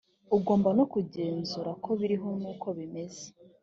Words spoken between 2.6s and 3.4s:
bimeze